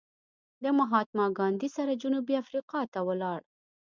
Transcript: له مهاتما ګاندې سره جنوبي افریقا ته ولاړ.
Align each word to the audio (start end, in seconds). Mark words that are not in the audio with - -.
له 0.63 0.69
مهاتما 0.79 1.25
ګاندې 1.39 1.67
سره 1.75 1.99
جنوبي 2.01 2.35
افریقا 2.43 2.81
ته 2.93 2.99
ولاړ. 3.07 3.39